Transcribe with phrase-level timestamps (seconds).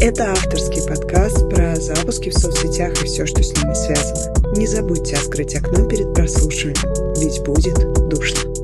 [0.00, 4.56] Это авторский подкаст про запуски в соцсетях и все, что с ними связано.
[4.56, 8.57] Не забудьте открыть окно перед прослушиванием, ведь будет душно.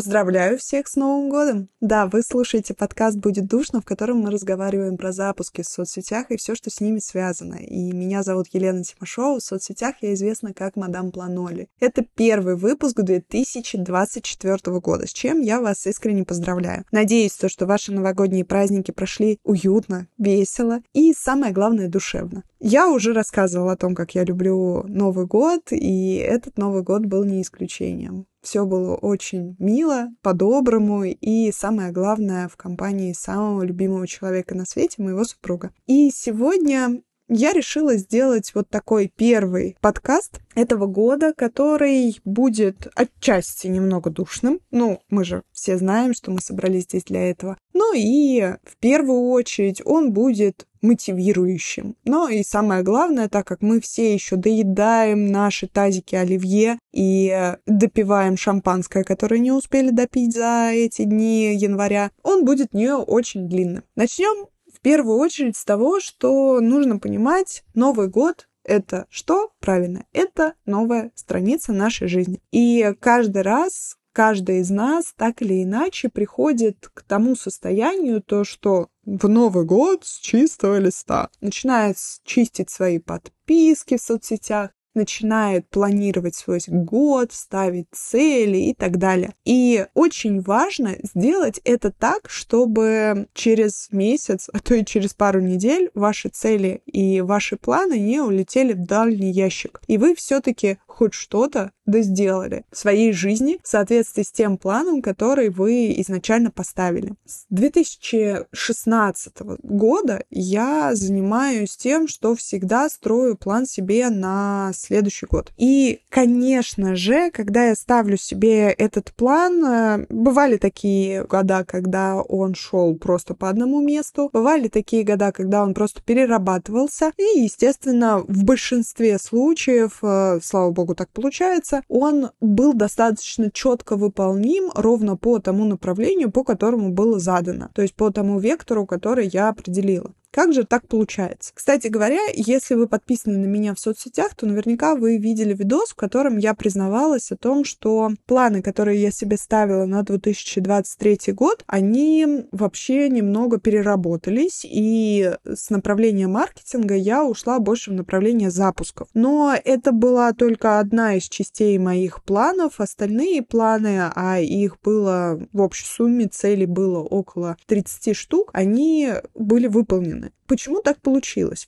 [0.00, 1.68] Поздравляю всех с Новым годом!
[1.82, 6.38] Да, вы слушаете подкаст «Будет душно», в котором мы разговариваем про запуски в соцсетях и
[6.38, 7.56] все, что с ними связано.
[7.56, 9.40] И меня зовут Елена Тимошова.
[9.40, 11.68] В соцсетях я известна как Мадам Планоли.
[11.80, 16.86] Это первый выпуск 2024 года, с чем я вас искренне поздравляю.
[16.92, 22.44] Надеюсь, то, что ваши новогодние праздники прошли уютно, весело и, самое главное, душевно.
[22.58, 27.24] Я уже рассказывала о том, как я люблю Новый год, и этот Новый год был
[27.24, 28.26] не исключением.
[28.42, 35.02] Все было очень мило, по-доброму и, самое главное, в компании самого любимого человека на свете,
[35.02, 35.72] моего супруга.
[35.86, 44.10] И сегодня я решила сделать вот такой первый подкаст этого года, который будет отчасти немного
[44.10, 44.60] душным.
[44.72, 47.56] Ну, мы же все знаем, что мы собрались здесь для этого.
[47.72, 51.94] Ну и в первую очередь он будет мотивирующим.
[52.04, 58.36] Но и самое главное, так как мы все еще доедаем наши тазики оливье и допиваем
[58.36, 63.84] шампанское, которое не успели допить за эти дни января, он будет не очень длинным.
[63.94, 69.52] Начнем в первую очередь с того, что нужно понимать, Новый год это что?
[69.58, 72.40] Правильно, это новая страница нашей жизни.
[72.50, 78.88] И каждый раз каждый из нас так или иначе приходит к тому состоянию, то, что
[79.04, 86.60] в Новый год с чистого листа начинает чистить свои подписки в соцсетях, начинает планировать свой
[86.66, 89.32] год, ставить цели и так далее.
[89.44, 95.90] И очень важно сделать это так, чтобы через месяц, а то и через пару недель
[95.94, 99.80] ваши цели и ваши планы не улетели в дальний ящик.
[99.86, 105.02] И вы все-таки хоть что-то да сделали в своей жизни в соответствии с тем планом,
[105.02, 107.14] который вы изначально поставили.
[107.24, 115.52] С 2016 года я занимаюсь тем, что всегда строю план себе на следующий год.
[115.56, 122.54] И, конечно же, когда я ставлю себе этот план, э, бывали такие года, когда он
[122.54, 128.44] шел просто по одному месту, бывали такие года, когда он просто перерабатывался, и, естественно, в
[128.44, 135.64] большинстве случаев, э, слава богу, так получается, он был достаточно четко выполним ровно по тому
[135.64, 140.12] направлению, по которому было задано, то есть по тому вектору, который я определила.
[140.32, 141.50] Как же так получается?
[141.52, 145.96] Кстати говоря, если вы подписаны на меня в соцсетях, то наверняка вы видели видос, в
[145.96, 152.46] котором я признавалась о том, что планы, которые я себе ставила на 2023 год, они
[152.52, 159.08] вообще немного переработались, и с направления маркетинга я ушла больше в направление запусков.
[159.14, 162.78] Но это была только одна из частей моих планов.
[162.78, 169.66] Остальные планы, а их было в общей сумме, целей было около 30 штук, они были
[169.66, 170.32] выполнены стороны.
[170.46, 171.64] Почему так получилось?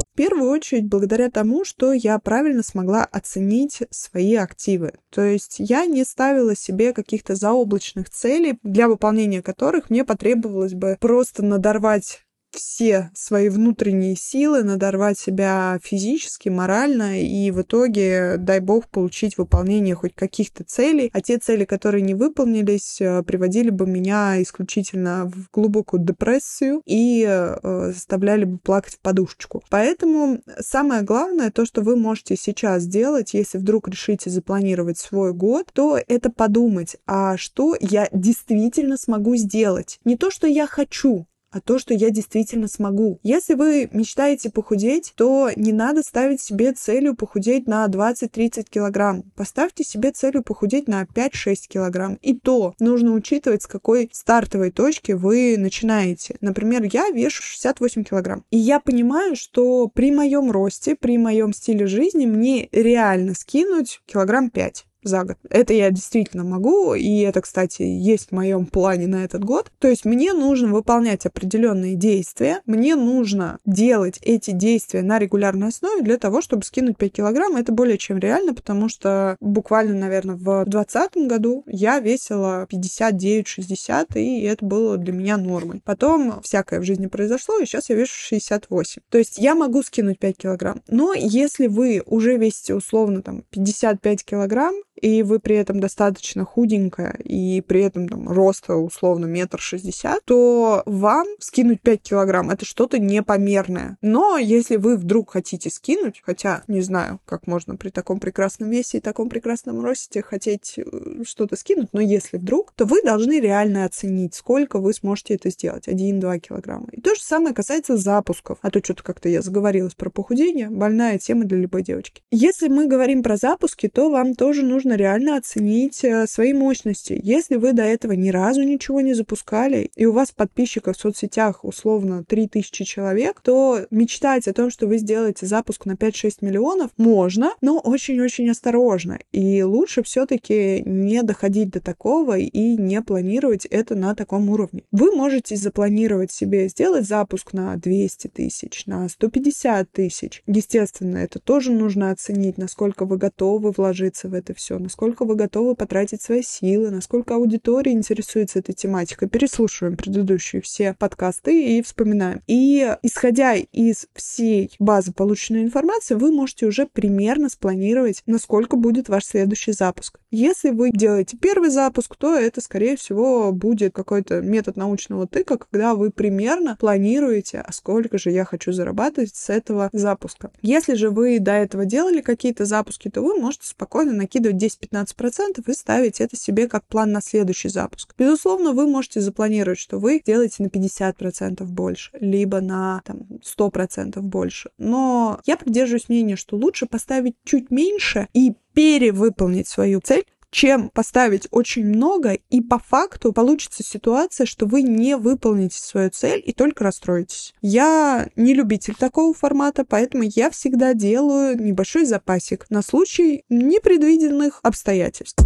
[0.00, 4.92] В первую очередь благодаря тому, что я правильно смогла оценить свои активы.
[5.10, 10.98] То есть я не ставила себе каких-то заоблачных целей, для выполнения которых мне потребовалось бы
[11.00, 12.20] просто надорвать
[12.52, 19.94] все свои внутренние силы, надорвать себя физически, морально, и в итоге, дай бог, получить выполнение
[19.94, 21.10] хоть каких-то целей.
[21.12, 27.26] А те цели, которые не выполнились, э, приводили бы меня исключительно в глубокую депрессию и
[27.28, 29.62] э, заставляли бы плакать в подушечку.
[29.70, 35.70] Поэтому самое главное, то, что вы можете сейчас сделать, если вдруг решите запланировать свой год,
[35.72, 39.98] то это подумать, а что я действительно смогу сделать.
[40.04, 43.20] Не то, что я хочу, а то, что я действительно смогу.
[43.22, 49.24] Если вы мечтаете похудеть, то не надо ставить себе целью похудеть на 20-30 килограмм.
[49.36, 52.18] Поставьте себе целью похудеть на 5-6 килограмм.
[52.22, 56.36] И то нужно учитывать, с какой стартовой точки вы начинаете.
[56.40, 58.44] Например, я вешу 68 килограмм.
[58.50, 64.50] И я понимаю, что при моем росте, при моем стиле жизни мне реально скинуть килограмм
[64.50, 65.36] 5 за год.
[65.48, 69.70] Это я действительно могу, и это, кстати, есть в моем плане на этот год.
[69.78, 76.02] То есть мне нужно выполнять определенные действия, мне нужно делать эти действия на регулярной основе
[76.02, 77.56] для того, чтобы скинуть 5 килограмм.
[77.56, 84.42] Это более чем реально, потому что буквально, наверное, в 2020 году я весила 59-60, и
[84.42, 85.82] это было для меня нормой.
[85.84, 89.02] Потом всякое в жизни произошло, и сейчас я вешу 68.
[89.08, 90.82] То есть я могу скинуть 5 килограмм.
[90.88, 97.16] Но если вы уже весите условно там 55 килограмм, и вы при этом достаточно худенькая,
[97.24, 102.98] и при этом там роста условно метр шестьдесят, то вам скинуть 5 килограмм это что-то
[102.98, 103.96] непомерное.
[104.00, 108.98] Но если вы вдруг хотите скинуть, хотя не знаю, как можно при таком прекрасном весе
[108.98, 110.82] и таком прекрасном росте хотеть э,
[111.26, 115.88] что-то скинуть, но если вдруг, то вы должны реально оценить, сколько вы сможете это сделать.
[115.88, 116.88] 1-2 килограмма.
[116.92, 118.58] И то же самое касается запусков.
[118.62, 120.68] А то что-то как-то я заговорилась про похудение.
[120.70, 122.22] Больная тема для любой девочки.
[122.30, 127.20] Если мы говорим про запуски, то вам тоже нужно реально оценить э, свои мощности.
[127.22, 131.64] Если вы до этого ни разу ничего не запускали, и у вас подписчиков в соцсетях
[131.64, 137.52] условно 3000 человек, то мечтать о том, что вы сделаете запуск на 5-6 миллионов, можно,
[137.60, 139.18] но очень-очень осторожно.
[139.32, 144.82] И лучше все-таки не доходить до такого и не планировать это на таком уровне.
[144.90, 150.42] Вы можете запланировать себе сделать запуск на 200 тысяч, на 150 тысяч.
[150.46, 155.74] Естественно, это тоже нужно оценить, насколько вы готовы вложиться в это все, насколько вы готовы
[155.74, 159.28] потратить свои силы, насколько аудитория интересуется этой тематикой.
[159.28, 162.42] Переслушиваем предыдущие все подкасты и вспоминаем.
[162.46, 169.24] И исходя из всей базы полученной информации, вы можете уже примерно спланировать, насколько будет ваш
[169.24, 170.18] следующий запуск.
[170.30, 175.94] Если вы делаете первый запуск, то это, скорее всего, будет какой-то метод научного тыка, когда
[175.94, 180.50] вы примерно планируете, а сколько же я хочу зарабатывать с этого запуска.
[180.62, 185.72] Если же вы до этого делали какие-то запуски, то вы можете спокойно накидывать 10-15% и
[185.74, 188.14] ставить это себе как план на следующий запуск.
[188.16, 194.70] Безусловно, вы можете запланировать, что вы делаете на 50% больше, либо на там, 100% больше.
[194.78, 201.48] Но я придерживаюсь мнения, что лучше поставить чуть меньше и перевыполнить свою цель, чем поставить
[201.50, 206.84] очень много, и по факту получится ситуация, что вы не выполните свою цель и только
[206.84, 207.54] расстроитесь.
[207.62, 215.42] Я не любитель такого формата, поэтому я всегда делаю небольшой запасик на случай непредвиденных обстоятельств.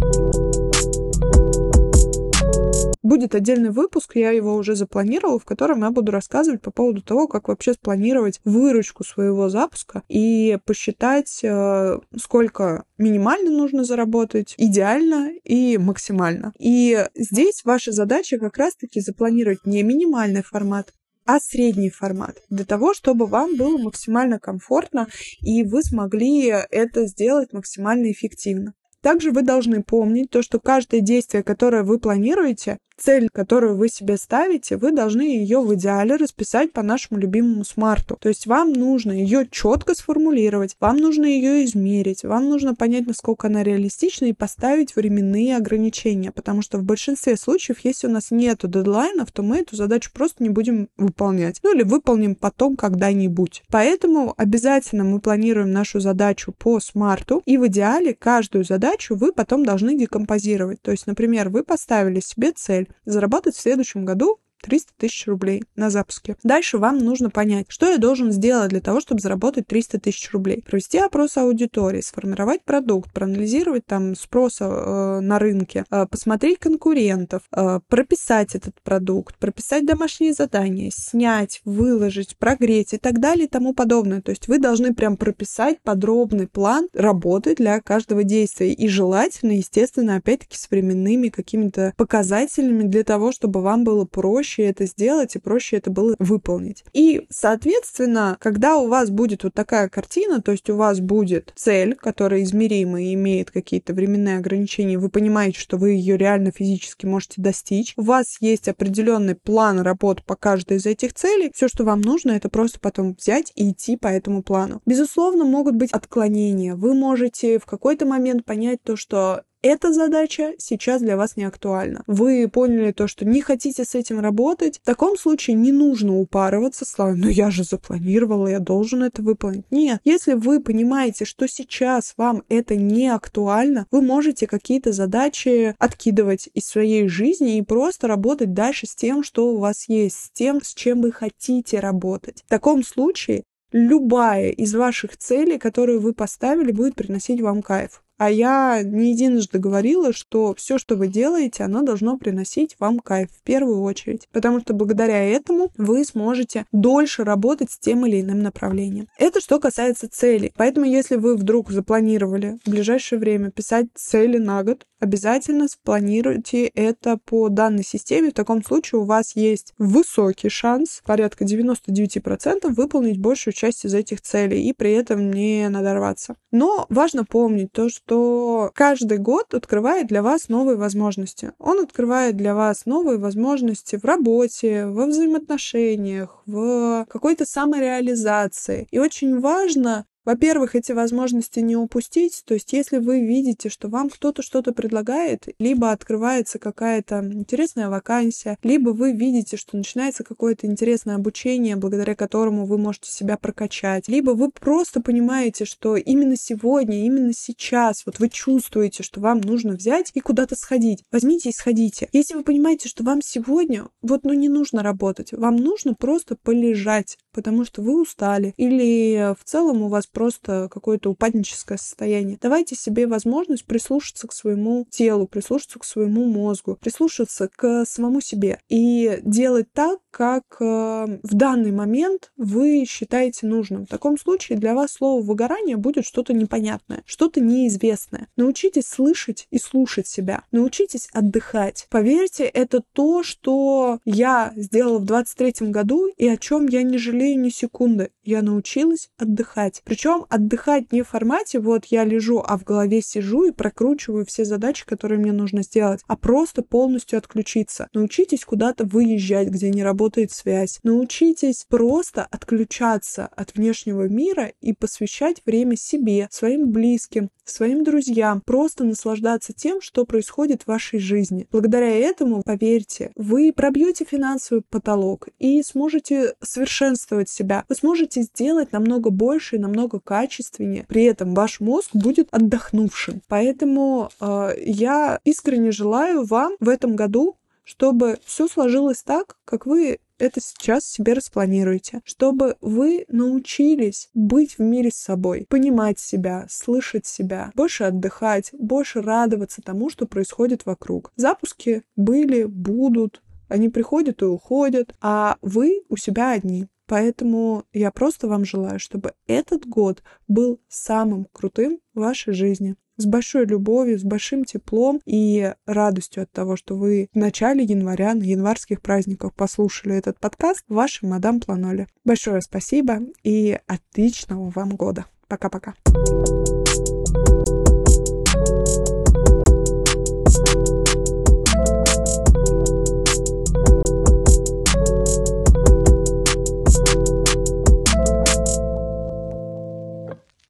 [3.07, 7.29] Будет отдельный выпуск, я его уже запланировала, в котором я буду рассказывать по поводу того,
[7.29, 15.77] как вообще спланировать выручку своего запуска и посчитать, э, сколько минимально нужно заработать, идеально и
[15.77, 16.51] максимально.
[16.59, 20.91] И здесь ваша задача как раз-таки запланировать не минимальный формат,
[21.25, 25.07] а средний формат, для того, чтобы вам было максимально комфортно
[25.39, 28.73] и вы смогли это сделать максимально эффективно.
[29.01, 34.17] Также вы должны помнить то, что каждое действие, которое вы планируете, цель, которую вы себе
[34.17, 38.17] ставите, вы должны ее в идеале расписать по нашему любимому смарту.
[38.19, 43.47] То есть вам нужно ее четко сформулировать, вам нужно ее измерить, вам нужно понять, насколько
[43.47, 48.59] она реалистична и поставить временные ограничения, потому что в большинстве случаев, если у нас нет
[48.63, 51.59] дедлайнов, то мы эту задачу просто не будем выполнять.
[51.63, 53.63] Ну или выполним потом когда-нибудь.
[53.69, 59.65] Поэтому обязательно мы планируем нашу задачу по смарту, и в идеале каждую задачу вы потом
[59.65, 60.81] должны декомпозировать.
[60.81, 65.89] То есть, например, вы поставили себе цель заработать в следующем году 300 тысяч рублей на
[65.89, 66.35] запуске.
[66.43, 70.63] Дальше вам нужно понять, что я должен сделать для того, чтобы заработать 300 тысяч рублей.
[70.65, 77.79] Провести опрос аудитории, сформировать продукт, проанализировать там спрос э, на рынке, э, посмотреть конкурентов, э,
[77.87, 84.21] прописать этот продукт, прописать домашние задания, снять, выложить, прогреть и так далее и тому подобное.
[84.21, 90.15] То есть вы должны прям прописать подробный план работы для каждого действия и желательно, естественно,
[90.15, 95.39] опять-таки с временными какими-то показателями для того, чтобы вам было проще проще это сделать и
[95.39, 96.85] проще это было выполнить.
[96.93, 101.95] И, соответственно, когда у вас будет вот такая картина, то есть у вас будет цель,
[101.95, 107.41] которая измерима и имеет какие-то временные ограничения, вы понимаете, что вы ее реально физически можете
[107.41, 111.99] достичь, у вас есть определенный план работ по каждой из этих целей, все, что вам
[111.99, 114.81] нужно, это просто потом взять и идти по этому плану.
[114.85, 116.75] Безусловно, могут быть отклонения.
[116.75, 122.03] Вы можете в какой-то момент понять то, что эта задача сейчас для вас не актуальна.
[122.07, 124.79] Вы поняли то, что не хотите с этим работать.
[124.81, 129.65] В таком случае не нужно упарываться, слава, ну я же запланировала, я должен это выполнить.
[129.71, 136.49] Нет, если вы понимаете, что сейчас вам это не актуально, вы можете какие-то задачи откидывать
[136.53, 140.61] из своей жизни и просто работать дальше с тем, что у вас есть, с тем,
[140.63, 142.43] с чем вы хотите работать.
[142.45, 148.01] В таком случае любая из ваших целей, которую вы поставили, будет приносить вам кайф.
[148.17, 153.29] А я не единожды говорила, что все, что вы делаете, оно должно приносить вам кайф
[153.31, 154.27] в первую очередь.
[154.31, 159.07] Потому что благодаря этому вы сможете дольше работать с тем или иным направлением.
[159.19, 160.51] Это что касается целей.
[160.57, 167.17] Поэтому, если вы вдруг запланировали в ближайшее время писать цели на год, обязательно спланируйте это
[167.23, 168.31] по данной системе.
[168.31, 174.21] В таком случае у вас есть высокий шанс, порядка 99%, выполнить большую часть из этих
[174.21, 176.35] целей и при этом не надорваться.
[176.51, 181.51] Но важно помнить то, что что каждый год открывает для вас новые возможности.
[181.59, 188.87] Он открывает для вас новые возможности в работе, во взаимоотношениях, в какой-то самореализации.
[188.91, 192.43] И очень важно во-первых, эти возможности не упустить.
[192.45, 198.57] То есть, если вы видите, что вам кто-то что-то предлагает, либо открывается какая-то интересная вакансия,
[198.61, 204.31] либо вы видите, что начинается какое-то интересное обучение, благодаря которому вы можете себя прокачать, либо
[204.31, 210.11] вы просто понимаете, что именно сегодня, именно сейчас, вот вы чувствуете, что вам нужно взять
[210.13, 211.05] и куда-то сходить.
[211.09, 212.09] Возьмите и сходите.
[212.11, 217.17] Если вы понимаете, что вам сегодня вот ну не нужно работать, вам нужно просто полежать,
[217.31, 222.39] потому что вы устали, или в целом у вас просто какое-то упадническое состояние.
[222.41, 228.59] Давайте себе возможность прислушаться к своему телу, прислушаться к своему мозгу, прислушаться к самому себе
[228.67, 233.85] и делать так, как э, в данный момент вы считаете нужным.
[233.85, 238.27] В таком случае для вас слово выгорание будет что-то непонятное, что-то неизвестное.
[238.37, 240.45] Научитесь слышать и слушать себя.
[240.51, 241.85] Научитесь отдыхать.
[241.91, 247.39] Поверьте, это то, что я сделала в 23 году и о чем я не жалею
[247.39, 248.09] ни секунды.
[248.23, 249.83] Я научилась отдыхать.
[249.85, 254.45] Причем отдыхать не в формате вот я лежу, а в голове сижу и прокручиваю все
[254.45, 257.87] задачи, которые мне нужно сделать, а просто полностью отключиться.
[257.93, 260.79] Научитесь куда-то выезжать, где не работает связь.
[260.83, 268.83] Научитесь просто отключаться от внешнего мира и посвящать время себе, своим близким, своим друзьям, просто
[268.83, 271.47] наслаждаться тем, что происходит в вашей жизни.
[271.51, 277.65] Благодаря этому, поверьте, вы пробьете финансовый потолок и сможете совершенствовать себя.
[277.69, 280.85] Вы сможете сделать намного больше и намного качественнее.
[280.87, 283.21] При этом ваш мозг будет отдохнувшим.
[283.27, 287.35] Поэтому э, я искренне желаю вам в этом году
[287.67, 294.61] чтобы все сложилось так, как вы это сейчас себе распланируете, чтобы вы научились быть в
[294.61, 301.11] мире с собой, понимать себя, слышать себя, больше отдыхать, больше радоваться тому, что происходит вокруг.
[301.15, 306.67] Запуски были, будут, они приходят и уходят, а вы у себя одни.
[306.85, 313.05] Поэтому я просто вам желаю, чтобы этот год был самым крутым в вашей жизни с
[313.05, 318.23] большой любовью, с большим теплом и радостью от того, что вы в начале января, на
[318.23, 321.87] январских праздниках послушали этот подкаст, ваша мадам Планоли.
[322.03, 325.05] Большое спасибо и отличного вам года.
[325.27, 325.73] Пока-пока.
[325.87, 326.56] thank you